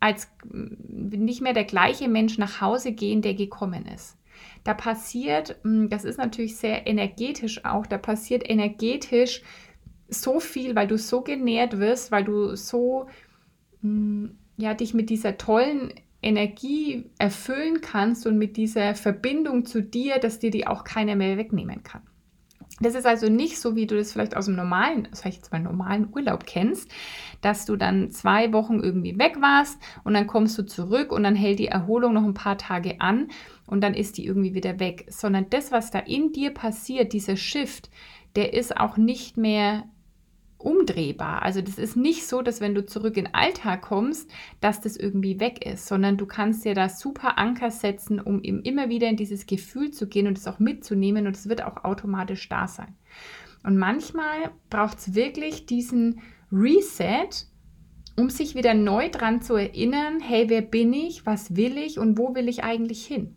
als 0.00 0.30
nicht 0.42 1.40
mehr 1.40 1.52
der 1.54 1.64
gleiche 1.64 2.08
Mensch 2.08 2.38
nach 2.38 2.60
Hause 2.60 2.92
gehen, 2.92 3.22
der 3.22 3.34
gekommen 3.34 3.86
ist. 3.86 4.16
Da 4.64 4.74
passiert, 4.74 5.56
hm, 5.62 5.88
das 5.88 6.04
ist 6.04 6.18
natürlich 6.18 6.56
sehr 6.56 6.86
energetisch 6.86 7.64
auch, 7.64 7.86
da 7.86 7.98
passiert 7.98 8.48
energetisch 8.48 9.42
so 10.08 10.40
viel, 10.40 10.74
weil 10.74 10.86
du 10.86 10.98
so 10.98 11.22
genährt 11.22 11.78
wirst, 11.78 12.12
weil 12.12 12.24
du 12.24 12.56
so 12.56 13.06
hm, 13.80 14.36
ja, 14.56 14.74
dich 14.74 14.94
mit 14.94 15.10
dieser 15.10 15.36
tollen 15.36 15.92
Energie 16.22 17.10
erfüllen 17.18 17.80
kannst 17.80 18.26
und 18.26 18.38
mit 18.38 18.56
dieser 18.56 18.94
Verbindung 18.94 19.66
zu 19.66 19.82
dir, 19.82 20.18
dass 20.18 20.38
dir 20.38 20.50
die 20.50 20.66
auch 20.66 20.84
keiner 20.84 21.16
mehr 21.16 21.36
wegnehmen 21.36 21.82
kann. 21.82 22.02
Das 22.80 22.96
ist 22.96 23.06
also 23.06 23.28
nicht 23.28 23.60
so, 23.60 23.76
wie 23.76 23.86
du 23.86 23.96
das 23.96 24.12
vielleicht 24.12 24.36
aus 24.36 24.46
dem 24.46 24.56
normalen, 24.56 25.06
sag 25.12 25.26
ich 25.26 25.36
jetzt 25.36 25.52
mal 25.52 25.60
normalen 25.60 26.08
Urlaub 26.12 26.44
kennst, 26.44 26.90
dass 27.40 27.66
du 27.66 27.76
dann 27.76 28.10
zwei 28.10 28.52
Wochen 28.52 28.80
irgendwie 28.80 29.16
weg 29.16 29.36
warst 29.40 29.78
und 30.02 30.14
dann 30.14 30.26
kommst 30.26 30.58
du 30.58 30.66
zurück 30.66 31.12
und 31.12 31.22
dann 31.22 31.36
hält 31.36 31.60
die 31.60 31.68
Erholung 31.68 32.14
noch 32.14 32.24
ein 32.24 32.34
paar 32.34 32.58
Tage 32.58 33.00
an 33.00 33.28
und 33.66 33.80
dann 33.80 33.94
ist 33.94 34.18
die 34.18 34.26
irgendwie 34.26 34.54
wieder 34.54 34.80
weg, 34.80 35.06
sondern 35.08 35.46
das, 35.50 35.70
was 35.70 35.92
da 35.92 36.00
in 36.00 36.32
dir 36.32 36.52
passiert, 36.52 37.12
dieser 37.12 37.36
Shift, 37.36 37.90
der 38.34 38.54
ist 38.54 38.76
auch 38.76 38.96
nicht 38.96 39.36
mehr 39.36 39.84
umdrehbar. 40.64 41.42
Also 41.42 41.60
das 41.60 41.78
ist 41.78 41.96
nicht 41.96 42.26
so, 42.26 42.42
dass 42.42 42.60
wenn 42.60 42.74
du 42.74 42.84
zurück 42.86 43.16
in 43.16 43.24
den 43.24 43.34
Alltag 43.34 43.82
kommst, 43.82 44.30
dass 44.60 44.80
das 44.80 44.96
irgendwie 44.96 45.38
weg 45.40 45.64
ist, 45.64 45.86
sondern 45.86 46.16
du 46.16 46.26
kannst 46.26 46.64
dir 46.64 46.74
da 46.74 46.88
super 46.88 47.38
Anker 47.38 47.70
setzen, 47.70 48.20
um 48.20 48.42
eben 48.42 48.62
immer 48.62 48.88
wieder 48.88 49.08
in 49.08 49.16
dieses 49.16 49.46
Gefühl 49.46 49.90
zu 49.90 50.08
gehen 50.08 50.26
und 50.26 50.38
es 50.38 50.46
auch 50.46 50.58
mitzunehmen 50.58 51.26
und 51.26 51.36
es 51.36 51.48
wird 51.48 51.62
auch 51.62 51.84
automatisch 51.84 52.48
da 52.48 52.66
sein. 52.66 52.96
Und 53.62 53.78
manchmal 53.78 54.50
braucht 54.70 54.98
es 54.98 55.14
wirklich 55.14 55.66
diesen 55.66 56.20
Reset, 56.52 57.28
um 58.16 58.30
sich 58.30 58.54
wieder 58.54 58.74
neu 58.74 59.08
dran 59.08 59.42
zu 59.42 59.54
erinnern, 59.54 60.20
hey, 60.20 60.48
wer 60.48 60.62
bin 60.62 60.92
ich, 60.92 61.26
was 61.26 61.56
will 61.56 61.76
ich 61.78 61.98
und 61.98 62.18
wo 62.18 62.34
will 62.34 62.48
ich 62.48 62.62
eigentlich 62.62 63.04
hin? 63.04 63.36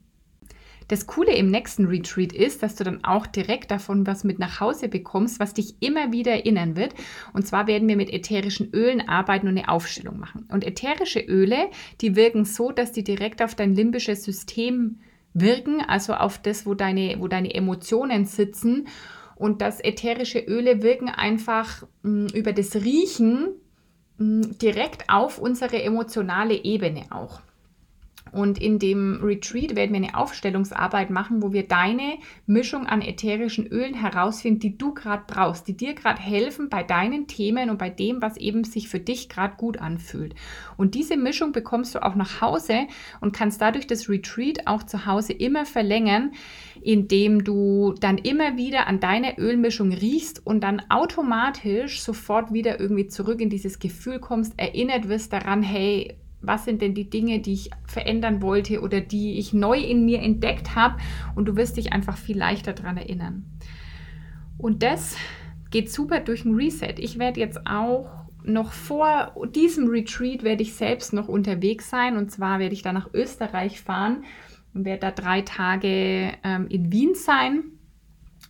Das 0.88 1.06
Coole 1.06 1.36
im 1.36 1.52
nächsten 1.52 1.86
Retreat 1.86 2.32
ist, 2.32 2.64
dass 2.64 2.76
du 2.76 2.84
dann 2.86 3.04
auch 3.04 3.28
direkt 3.28 3.72
davon 3.72 4.08
was 4.08 4.24
mit 4.24 4.40
nach 4.40 4.62
Hause 4.62 4.88
bekommst, 4.88 5.40
was 5.40 5.54
dich 5.54 5.76
immer 5.82 6.14
wieder 6.14 6.32
erinnern 6.32 6.78
wird. 6.78 6.94
Und 7.34 7.46
zwar 7.46 7.68
werden 7.68 7.90
wir 7.90 7.98
mit 7.98 8.12
ätherischen 8.12 8.72
Ölen 8.74 9.08
arbeiten 9.08 9.48
und 9.48 9.58
eine 9.58 9.68
Aufstellung 9.68 10.18
machen. 10.18 10.48
Und 10.50 10.66
ätherische 10.66 11.20
Öle, 11.20 11.70
die 12.00 12.16
wirken 12.16 12.46
so, 12.46 12.72
dass 12.72 12.94
die 12.94 13.04
direkt 13.04 13.42
auf 13.42 13.54
dein 13.54 13.76
limbisches 13.76 14.24
System 14.24 15.00
wirken, 15.34 15.82
also 15.82 16.14
auf 16.14 16.42
das, 16.42 16.66
wo 16.66 16.74
deine, 16.74 17.18
wo 17.20 17.28
deine 17.28 17.54
Emotionen 17.54 18.26
sitzen. 18.26 18.88
Und 19.36 19.62
dass 19.62 19.84
ätherische 19.84 20.40
Öle 20.40 20.82
wirken 20.82 21.10
einfach 21.10 21.84
mh, 22.02 22.30
hm, 22.30 22.36
über 22.36 22.54
das 22.54 22.76
Riechen 22.76 23.50
mh, 24.18 24.46
hm, 24.46 24.58
direkt 24.58 25.10
auf 25.10 25.38
unsere 25.38 25.84
emotionale 25.84 26.64
Ebene 26.64 27.08
auch. 27.10 27.42
Und 28.32 28.60
in 28.60 28.80
dem 28.80 29.20
Retreat 29.24 29.76
werden 29.76 29.92
wir 29.92 30.02
eine 30.02 30.18
Aufstellungsarbeit 30.18 31.10
machen, 31.10 31.42
wo 31.42 31.54
wir 31.54 31.68
deine 31.68 32.18
Mischung 32.46 32.86
an 32.86 33.02
ätherischen 33.02 33.68
Ölen 33.68 33.94
herausfinden, 33.94 34.60
die 34.60 34.78
du 34.78 34.94
gerade 34.94 35.24
brauchst, 35.28 35.68
die 35.68 35.78
dir 35.78 35.94
gerade 35.94 36.22
helfen 36.22 36.70
bei 36.70 36.84
deinen 36.84 37.28
Themen 37.28 37.70
und 37.70 37.78
bei 37.78 37.90
dem, 37.90 38.22
was 38.22 38.38
eben 38.38 38.64
sich 38.64 38.90
für 38.90 39.00
dich 39.00 39.30
gerade 39.30 39.56
gut 39.58 39.80
anfühlt. 39.80 40.36
Und 40.78 40.96
diese 40.96 41.18
Mischung 41.18 41.52
bekommst 41.52 41.96
du 41.96 42.04
auch 42.04 42.16
nach 42.16 42.42
Hause 42.42 42.88
und 43.22 43.34
kannst 43.34 43.62
dadurch 43.62 43.88
das 43.88 44.10
Retreat 44.10 44.68
auch 44.68 44.84
zu 44.84 45.06
Hause 45.06 45.34
immer 45.34 45.66
verlängern, 45.66 46.32
indem 46.82 47.44
du 47.44 47.94
dann 48.00 48.18
immer 48.18 48.58
wieder 48.58 48.88
an 48.88 49.00
deine 49.00 49.38
Ölmischung 49.38 49.92
riechst 49.92 50.46
und 50.46 50.62
dann 50.62 50.82
automatisch 50.90 52.02
sofort 52.02 52.54
wieder 52.54 52.80
irgendwie 52.80 53.08
zurück 53.08 53.42
in 53.42 53.50
dieses 53.50 53.80
Gefühl 53.80 54.20
kommst, 54.20 54.54
erinnert 54.58 55.10
wirst 55.10 55.34
daran, 55.34 55.64
hey, 55.64 56.18
was 56.48 56.66
sind 56.66 56.82
denn 56.82 56.94
die 56.94 57.10
Dinge, 57.10 57.40
die 57.40 57.54
ich 57.54 57.72
verändern 57.86 58.42
wollte 58.42 58.82
oder 58.82 59.02
die 59.02 59.38
ich 59.38 59.54
neu 59.54 59.78
in 59.78 60.06
mir 60.06 60.22
entdeckt 60.22 60.76
habe 60.76 60.98
und 61.36 61.46
du 61.46 61.56
wirst 61.56 61.78
dich 61.78 61.94
einfach 61.94 62.18
viel 62.18 62.38
leichter 62.38 62.74
daran 62.74 62.98
erinnern. 62.98 63.46
Und 64.58 64.82
das 64.82 65.18
geht 65.70 65.92
super 65.92 66.20
durch 66.20 66.46
ein 66.46 66.56
Reset. 66.56 66.96
Ich 66.98 67.20
werde 67.20 67.40
jetzt 67.40 67.68
auch 67.68 68.10
noch 68.44 68.72
vor 68.72 69.34
diesem 69.54 69.88
Retreat 69.90 70.44
werde 70.44 70.64
ich 70.64 70.74
selbst 70.74 71.12
noch 71.12 71.28
unterwegs 71.28 71.90
sein 71.90 72.16
und 72.16 72.32
zwar 72.32 72.60
werde 72.60 72.74
ich 72.74 72.82
da 72.82 72.94
nach 72.94 73.14
Österreich 73.14 73.82
fahren 73.82 74.24
und 74.74 74.86
werde 74.86 75.02
da 75.02 75.12
drei 75.12 75.42
Tage 75.42 76.32
ähm, 76.44 76.68
in 76.70 76.92
Wien 76.92 77.14
sein 77.14 77.77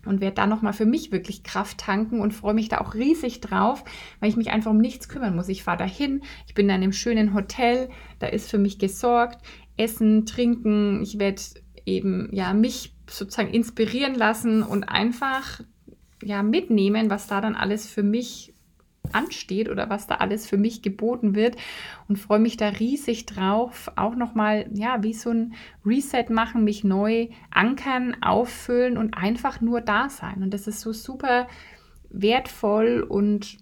und 0.07 0.21
werde 0.21 0.35
da 0.35 0.47
nochmal 0.47 0.73
für 0.73 0.85
mich 0.85 1.11
wirklich 1.11 1.43
Kraft 1.43 1.77
tanken 1.79 2.19
und 2.19 2.33
freue 2.33 2.53
mich 2.53 2.69
da 2.69 2.79
auch 2.79 2.93
riesig 2.93 3.41
drauf, 3.41 3.83
weil 4.19 4.29
ich 4.29 4.37
mich 4.37 4.49
einfach 4.49 4.71
um 4.71 4.77
nichts 4.77 5.09
kümmern 5.09 5.35
muss. 5.35 5.49
Ich 5.49 5.63
fahre 5.63 5.77
dahin, 5.77 6.21
ich 6.47 6.53
bin 6.53 6.67
in 6.67 6.71
einem 6.71 6.93
schönen 6.93 7.33
Hotel, 7.33 7.89
da 8.19 8.27
ist 8.27 8.49
für 8.49 8.57
mich 8.57 8.79
gesorgt, 8.79 9.45
Essen, 9.77 10.25
Trinken, 10.25 11.01
ich 11.03 11.19
werde 11.19 11.41
eben 11.85 12.29
ja 12.31 12.53
mich 12.53 12.95
sozusagen 13.09 13.53
inspirieren 13.53 14.15
lassen 14.15 14.63
und 14.63 14.83
einfach 14.83 15.61
ja 16.23 16.43
mitnehmen, 16.43 17.09
was 17.09 17.27
da 17.27 17.41
dann 17.41 17.55
alles 17.55 17.87
für 17.87 18.03
mich 18.03 18.53
ansteht 19.13 19.69
oder 19.69 19.89
was 19.89 20.07
da 20.07 20.15
alles 20.15 20.47
für 20.47 20.57
mich 20.57 20.81
geboten 20.81 21.35
wird 21.35 21.55
und 22.07 22.17
freue 22.17 22.39
mich 22.39 22.57
da 22.57 22.69
riesig 22.69 23.25
drauf. 23.25 23.91
Auch 23.95 24.15
nochmal, 24.15 24.69
ja, 24.73 25.03
wie 25.03 25.13
so 25.13 25.29
ein 25.29 25.53
Reset 25.85 26.25
machen, 26.29 26.63
mich 26.63 26.83
neu 26.83 27.29
ankern, 27.51 28.17
auffüllen 28.21 28.97
und 28.97 29.15
einfach 29.15 29.61
nur 29.61 29.81
da 29.81 30.09
sein. 30.09 30.43
Und 30.43 30.53
das 30.53 30.67
ist 30.67 30.81
so 30.81 30.93
super 30.93 31.47
wertvoll 32.09 33.05
und 33.07 33.57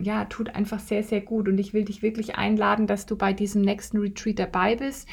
ja, 0.00 0.24
tut 0.24 0.54
einfach 0.54 0.80
sehr, 0.80 1.02
sehr 1.02 1.20
gut. 1.20 1.48
Und 1.48 1.58
ich 1.58 1.74
will 1.74 1.84
dich 1.84 2.02
wirklich 2.02 2.36
einladen, 2.36 2.86
dass 2.86 3.06
du 3.06 3.16
bei 3.16 3.32
diesem 3.32 3.62
nächsten 3.62 3.98
Retreat 3.98 4.38
dabei 4.38 4.76
bist. 4.76 5.08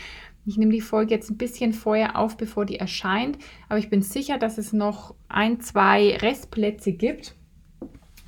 Ich 0.46 0.58
nehme 0.58 0.72
die 0.72 0.82
Folge 0.82 1.14
jetzt 1.14 1.30
ein 1.30 1.38
bisschen 1.38 1.74
vorher 1.74 2.18
auf, 2.18 2.38
bevor 2.38 2.66
die 2.66 2.78
erscheint, 2.78 3.38
aber 3.68 3.78
ich 3.78 3.90
bin 3.90 4.02
sicher, 4.02 4.38
dass 4.38 4.58
es 4.58 4.74
noch 4.74 5.14
ein, 5.28 5.60
zwei 5.60 6.18
Restplätze 6.18 6.92
gibt. 6.94 7.36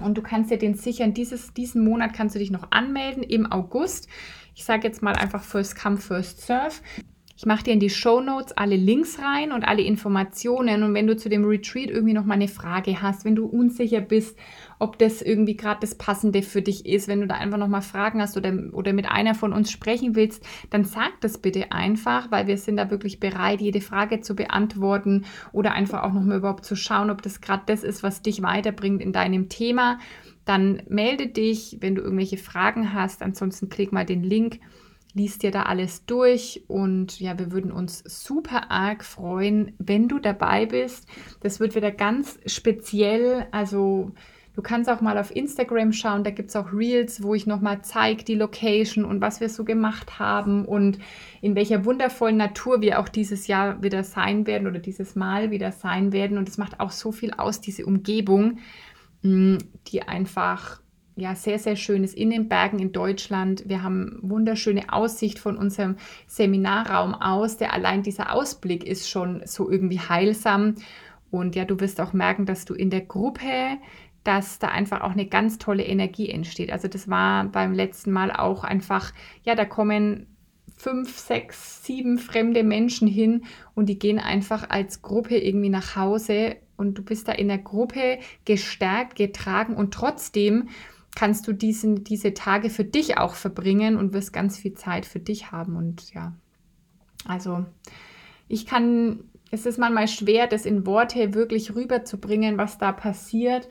Und 0.03 0.17
du 0.17 0.22
kannst 0.22 0.51
dir 0.51 0.58
den 0.58 0.75
sichern. 0.75 1.13
Dieses, 1.13 1.53
diesen 1.53 1.84
Monat 1.84 2.13
kannst 2.13 2.36
du 2.36 2.39
dich 2.39 2.51
noch 2.51 2.72
anmelden 2.72 3.24
im 3.24 3.51
August. 3.51 4.08
Ich 4.55 4.63
sage 4.63 4.88
jetzt 4.88 5.01
mal 5.01 5.13
einfach 5.13 5.43
First 5.43 5.81
Come, 5.81 5.98
First 5.98 6.41
Serve. 6.41 6.75
Ich 7.41 7.48
mache 7.48 7.63
dir 7.63 7.74
in 7.74 7.79
die 7.79 7.89
Show 7.89 8.22
Notes 8.22 8.51
alle 8.55 8.75
Links 8.75 9.17
rein 9.17 9.51
und 9.51 9.63
alle 9.63 9.81
Informationen. 9.81 10.84
Und 10.84 10.93
wenn 10.93 11.08
du 11.08 11.17
zu 11.17 11.27
dem 11.27 11.43
Retreat 11.43 11.89
irgendwie 11.89 12.13
noch 12.13 12.25
mal 12.25 12.36
eine 12.36 12.48
Frage 12.48 13.01
hast, 13.01 13.25
wenn 13.25 13.36
du 13.36 13.46
unsicher 13.48 14.01
bist, 14.01 14.38
ob 14.81 14.97
das 14.97 15.21
irgendwie 15.21 15.55
gerade 15.55 15.79
das 15.81 15.93
Passende 15.93 16.41
für 16.41 16.63
dich 16.63 16.88
ist, 16.88 17.07
wenn 17.07 17.21
du 17.21 17.27
da 17.27 17.35
einfach 17.35 17.59
noch 17.59 17.67
mal 17.67 17.81
Fragen 17.81 18.19
hast 18.19 18.35
oder, 18.35 18.51
oder 18.73 18.93
mit 18.93 19.09
einer 19.09 19.35
von 19.35 19.53
uns 19.53 19.69
sprechen 19.71 20.15
willst, 20.15 20.43
dann 20.71 20.85
sag 20.85 21.21
das 21.21 21.38
bitte 21.38 21.71
einfach, 21.71 22.31
weil 22.31 22.47
wir 22.47 22.57
sind 22.57 22.77
da 22.77 22.89
wirklich 22.89 23.19
bereit, 23.19 23.61
jede 23.61 23.79
Frage 23.79 24.21
zu 24.21 24.35
beantworten 24.35 25.25
oder 25.51 25.73
einfach 25.73 26.01
auch 26.01 26.13
noch 26.13 26.23
mal 26.23 26.38
überhaupt 26.38 26.65
zu 26.65 26.75
schauen, 26.75 27.11
ob 27.11 27.21
das 27.21 27.41
gerade 27.41 27.61
das 27.67 27.83
ist, 27.83 28.01
was 28.01 28.23
dich 28.23 28.41
weiterbringt 28.41 29.03
in 29.03 29.13
deinem 29.13 29.50
Thema. 29.50 30.00
Dann 30.45 30.81
melde 30.89 31.27
dich, 31.27 31.77
wenn 31.79 31.93
du 31.93 32.01
irgendwelche 32.01 32.38
Fragen 32.38 32.91
hast. 32.91 33.21
Ansonsten 33.21 33.69
klick 33.69 33.91
mal 33.91 34.05
den 34.05 34.23
Link 34.23 34.59
liest 35.13 35.43
dir 35.43 35.51
da 35.51 35.63
alles 35.63 36.05
durch 36.05 36.63
und 36.67 37.19
ja, 37.19 37.38
wir 37.38 37.51
würden 37.51 37.71
uns 37.71 38.01
super 38.05 38.71
arg 38.71 39.03
freuen, 39.03 39.73
wenn 39.77 40.07
du 40.07 40.19
dabei 40.19 40.65
bist. 40.65 41.05
Das 41.41 41.59
wird 41.59 41.75
wieder 41.75 41.91
ganz 41.91 42.39
speziell, 42.45 43.45
also 43.51 44.13
Du 44.53 44.62
kannst 44.62 44.89
auch 44.89 45.00
mal 45.00 45.17
auf 45.17 45.34
Instagram 45.34 45.93
schauen, 45.93 46.25
da 46.25 46.29
gibt 46.29 46.50
es 46.50 46.55
auch 46.58 46.74
Reels, 46.74 47.24
wo 47.24 47.34
ich 47.34 47.48
nochmal 47.48 47.84
zeige, 47.84 48.25
die 48.25 48.36
Location 48.36 49.05
und 49.05 49.22
was 49.22 49.39
wir 49.39 49.48
so 49.48 49.63
gemacht 49.63 50.20
haben 50.20 50.65
und 50.65 51.00
in 51.41 51.55
welcher 51.55 51.86
wundervollen 51.86 52.36
Natur 52.36 52.81
wir 52.81 53.00
auch 53.00 53.08
dieses 53.08 53.48
Jahr 53.48 53.81
wieder 53.81 54.03
sein 54.03 54.46
werden 54.48 54.67
oder 54.67 54.79
dieses 54.79 55.15
Mal 55.15 55.51
wieder 55.51 55.72
sein 55.72 56.12
werden. 56.12 56.38
Und 56.38 56.50
es 56.50 56.58
macht 56.58 56.81
auch 56.81 56.91
so 56.91 57.13
viel 57.13 57.31
aus, 57.31 57.62
diese 57.62 57.86
Umgebung, 57.86 58.60
mm, 59.22 59.58
die 59.88 60.01
einfach 60.03 60.81
ja, 61.15 61.36
sehr, 61.36 61.60
sehr 61.60 61.75
schön 61.75 62.03
ist 62.03 62.15
in 62.15 62.29
den 62.29 62.50
Bergen 62.50 62.79
in 62.79 62.91
Deutschland. 62.91 63.63
Wir 63.67 63.84
haben 63.84 64.20
wunderschöne 64.22 64.91
Aussicht 64.91 65.39
von 65.39 65.58
unserem 65.58 65.98
Seminarraum 66.27 67.13
aus. 67.13 67.58
Der 67.58 67.74
allein 67.74 68.03
dieser 68.03 68.34
Ausblick 68.34 68.86
ist 68.86 69.10
schon 69.10 69.41
so 69.46 69.70
irgendwie 69.70 70.00
heilsam. 70.00 70.75
Und 71.29 71.55
ja, 71.55 71.65
du 71.65 71.79
wirst 71.79 72.01
auch 72.01 72.13
merken, 72.13 72.46
dass 72.46 72.65
du 72.65 72.74
in 72.74 72.89
der 72.89 73.01
Gruppe, 73.01 73.77
dass 74.23 74.59
da 74.59 74.67
einfach 74.67 75.01
auch 75.01 75.11
eine 75.11 75.25
ganz 75.25 75.57
tolle 75.57 75.83
Energie 75.83 76.29
entsteht. 76.29 76.71
Also 76.71 76.87
das 76.87 77.09
war 77.09 77.45
beim 77.45 77.73
letzten 77.73 78.11
Mal 78.11 78.31
auch 78.31 78.63
einfach, 78.63 79.13
ja, 79.43 79.55
da 79.55 79.65
kommen 79.65 80.27
fünf, 80.77 81.17
sechs, 81.17 81.83
sieben 81.83 82.17
fremde 82.17 82.63
Menschen 82.63 83.07
hin 83.07 83.43
und 83.75 83.87
die 83.87 83.99
gehen 83.99 84.19
einfach 84.19 84.69
als 84.69 85.01
Gruppe 85.01 85.37
irgendwie 85.37 85.69
nach 85.69 85.95
Hause 85.95 86.55
und 86.75 86.97
du 86.97 87.03
bist 87.03 87.27
da 87.27 87.33
in 87.33 87.47
der 87.47 87.59
Gruppe 87.59 88.19
gestärkt, 88.45 89.15
getragen 89.15 89.75
und 89.75 89.93
trotzdem 89.93 90.69
kannst 91.15 91.47
du 91.47 91.53
diesen, 91.53 92.03
diese 92.03 92.33
Tage 92.33 92.69
für 92.69 92.85
dich 92.85 93.17
auch 93.17 93.35
verbringen 93.35 93.97
und 93.97 94.13
wirst 94.13 94.33
ganz 94.33 94.57
viel 94.57 94.73
Zeit 94.73 95.05
für 95.05 95.19
dich 95.19 95.51
haben. 95.51 95.75
Und 95.75 96.13
ja, 96.13 96.33
also 97.25 97.65
ich 98.47 98.65
kann, 98.65 99.25
es 99.51 99.65
ist 99.65 99.77
manchmal 99.77 100.07
schwer, 100.07 100.47
das 100.47 100.65
in 100.65 100.85
Worte 100.85 101.33
wirklich 101.33 101.75
rüberzubringen, 101.75 102.57
was 102.57 102.77
da 102.77 102.91
passiert. 102.91 103.67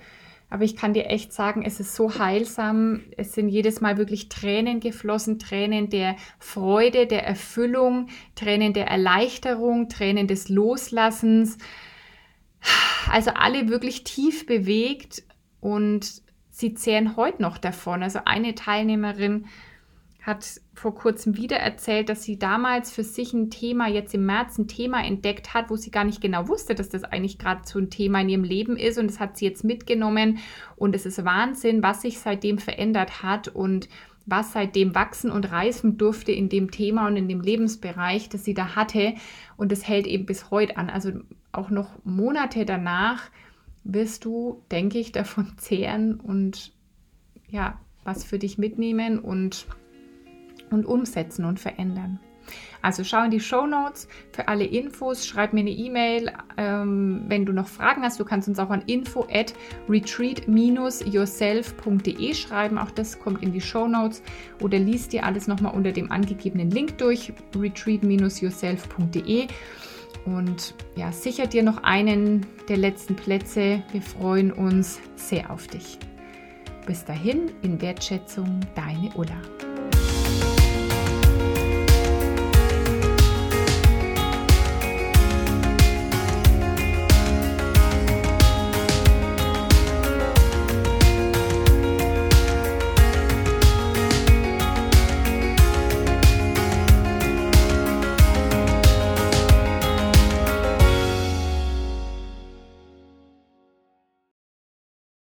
Aber 0.51 0.65
ich 0.65 0.77
kann 0.77 0.93
dir 0.93 1.07
echt 1.07 1.33
sagen, 1.33 1.63
es 1.65 1.79
ist 1.79 1.95
so 1.95 2.19
heilsam. 2.19 3.05
Es 3.17 3.35
sind 3.35 3.49
jedes 3.49 3.81
Mal 3.81 3.97
wirklich 3.97 4.29
Tränen 4.29 4.81
geflossen, 4.81 5.39
Tränen 5.39 5.89
der 5.91 6.17
Freude, 6.41 7.07
der 7.07 7.25
Erfüllung, 7.25 8.09
Tränen 8.35 8.73
der 8.73 8.89
Erleichterung, 8.89 9.89
Tränen 9.89 10.27
des 10.27 10.49
Loslassens. 10.49 11.57
Also 13.11 13.31
alle 13.31 13.69
wirklich 13.69 14.03
tief 14.03 14.45
bewegt 14.45 15.23
und 15.61 16.21
sie 16.51 16.75
zehren 16.75 17.17
heute 17.17 17.41
noch 17.43 17.57
davon. 17.57 18.03
Also 18.03 18.21
eine 18.25 18.57
Teilnehmerin 18.57 19.47
hat 20.23 20.61
vor 20.75 20.95
kurzem 20.95 21.37
wieder 21.37 21.57
erzählt, 21.57 22.09
dass 22.09 22.23
sie 22.23 22.39
damals 22.39 22.93
für 22.93 23.05
sich 23.05 23.33
ein 23.33 23.51
Thema, 23.51 23.89
jetzt 23.89 24.15
im 24.15 24.27
März 24.27 24.59
ein 24.59 24.69
Thema 24.69 25.03
entdeckt 25.03 25.55
hat, 25.55 25.71
wo 25.71 25.77
sie 25.77 25.91
gar 25.91 26.05
nicht 26.05 26.21
genau 26.21 26.49
wusste, 26.49 26.75
dass 26.75 26.91
das 26.91 27.05
eigentlich 27.05 27.39
gerade 27.39 27.63
so 27.65 27.79
ein 27.79 27.91
Thema 27.91 28.21
in 28.21 28.29
ihrem 28.29 28.45
Leben 28.45 28.77
ist. 28.77 28.99
Und 28.99 29.07
das 29.07 29.19
hat 29.19 29.39
sie 29.39 29.47
jetzt 29.47 29.65
mitgenommen. 29.65 30.39
Und 30.77 30.95
es 30.95 31.07
ist 31.07 31.25
Wahnsinn, 31.25 31.83
was 31.83 32.03
sich 32.03 32.19
seitdem 32.19 32.59
verändert 32.59 33.23
hat 33.23 33.49
und 33.49 33.89
was 34.27 34.53
seitdem 34.53 34.95
wachsen 34.95 35.31
und 35.31 35.51
reifen 35.51 35.97
durfte 35.97 36.33
in 36.33 36.49
dem 36.49 36.71
Thema 36.71 37.07
und 37.07 37.17
in 37.17 37.29
dem 37.29 37.41
Lebensbereich, 37.41 38.29
das 38.29 38.45
sie 38.45 38.55
da 38.55 38.77
hatte. 38.77 39.15
Und 39.57 39.73
das 39.73 39.89
hält 39.89 40.07
eben 40.07 40.27
bis 40.27 40.51
heute 40.51 40.77
an. 40.77 40.91
Also 40.91 41.13
auch 41.53 41.71
noch 41.71 42.05
Monate 42.05 42.65
danach 42.65 43.31
wirst 43.85 44.25
du, 44.27 44.63
denke 44.71 44.99
ich, 44.99 45.13
davon 45.13 45.53
zehren 45.57 46.21
und 46.21 46.73
ja, 47.49 47.79
was 48.05 48.25
für 48.25 48.39
dich 48.39 48.59
mitnehmen 48.59 49.19
und, 49.19 49.67
und 50.71 50.87
umsetzen 50.87 51.45
und 51.45 51.61
verändern. 51.61 52.19
Also 52.83 53.05
schau 53.05 53.23
in 53.25 53.31
die 53.31 53.41
Show 53.41 53.67
Notes 53.67 54.09
für 54.33 54.49
alle 54.49 54.65
Infos, 54.65 55.27
schreib 55.27 55.53
mir 55.53 55.61
eine 55.61 55.69
E-Mail, 55.71 56.33
ähm, 56.57 57.25
wenn 57.29 57.45
du 57.45 57.53
noch 57.53 57.69
Fragen 57.69 58.03
hast. 58.03 58.19
Du 58.19 58.25
kannst 58.25 58.49
uns 58.49 58.59
auch 58.59 58.71
an 58.71 58.83
info 58.87 59.27
at 59.31 59.53
retreat-yourself.de 59.89 62.35
schreiben. 62.35 62.79
Auch 62.79 62.91
das 62.91 63.21
kommt 63.21 63.43
in 63.43 63.53
die 63.53 63.61
Show 63.61 63.87
Notes 63.87 64.23
oder 64.61 64.79
liest 64.79 65.13
dir 65.13 65.25
alles 65.25 65.47
nochmal 65.47 65.75
unter 65.75 65.93
dem 65.93 66.11
angegebenen 66.11 66.71
Link 66.71 66.97
durch 66.99 67.35
retreat-yourself.de 67.55 69.49
und 70.27 70.75
ja, 70.97 71.13
sicher 71.13 71.47
dir 71.47 71.63
noch 71.63 71.83
einen 71.83 72.45
der 72.69 72.77
letzten 72.77 73.17
Plätze. 73.17 73.83
Wir 73.93 74.03
freuen 74.03 74.53
uns 74.53 75.01
sehr 75.17 75.51
auf 75.51 75.67
dich. 75.67 75.99
Bis 76.87 77.05
dahin, 77.05 77.53
in 77.63 77.81
Wertschätzung, 77.81 78.61
deine 78.75 79.11
Ulla. 79.15 79.41